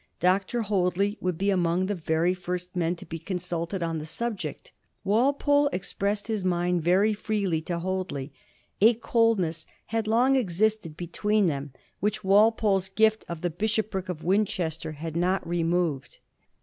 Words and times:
Dr. 0.19 0.63
Hoadley 0.63 1.19
would 1.21 1.37
be 1.37 1.51
among 1.51 1.85
the 1.85 1.93
very 1.93 2.33
first 2.33 2.75
men 2.75 2.95
to 2.95 3.05
be 3.05 3.19
consulted 3.19 3.83
on 3.83 3.99
the 3.99 4.05
subject. 4.07 4.71
Walpole 5.03 5.67
expressed 5.67 6.25
his 6.25 6.43
mind 6.43 6.81
very 6.81 7.13
freely 7.13 7.61
to 7.61 7.77
Hoadley. 7.77 8.33
A 8.81 8.95
coldness 8.95 9.67
had 9.85 10.07
long 10.07 10.35
existed 10.35 10.97
between 10.97 11.45
them, 11.45 11.71
which 11.99 12.23
Walpole's 12.23 12.89
gift 12.89 13.25
of 13.29 13.41
the 13.41 13.51
Bishopric 13.51 14.09
of 14.09 14.23
Winchester 14.23 14.93
had 14.93 15.15
not 15.15 15.47
removed. 15.47 16.17